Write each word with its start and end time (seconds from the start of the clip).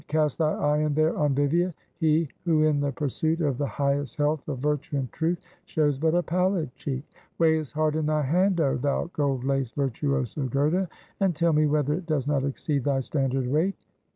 "Cast 0.07 0.39
thy 0.39 0.51
eye 0.53 0.79
in 0.79 0.95
there 0.95 1.15
on 1.15 1.35
Vivia; 1.35 1.75
he, 1.99 2.27
who 2.43 2.63
in 2.63 2.79
the 2.79 2.91
pursuit 2.91 3.39
of 3.39 3.59
the 3.59 3.67
highest 3.67 4.15
health 4.17 4.47
of 4.49 4.57
virtue 4.57 4.97
and 4.97 5.11
truth, 5.11 5.37
shows 5.65 5.99
but 5.99 6.15
a 6.15 6.23
pallid 6.23 6.73
cheek! 6.75 7.03
Weigh 7.37 7.57
his 7.59 7.71
heart 7.71 7.95
in 7.95 8.07
thy 8.07 8.23
hand, 8.23 8.59
oh, 8.59 8.77
thou 8.77 9.11
gold 9.13 9.43
laced, 9.43 9.75
virtuoso 9.75 10.47
Goethe! 10.47 10.87
and 11.19 11.35
tell 11.35 11.53
me 11.53 11.67
whether 11.67 11.93
it 11.93 12.07
does 12.07 12.27
not 12.27 12.43
exceed 12.43 12.83
thy 12.83 12.99
standard 13.01 13.45
weight!" 13.45 13.75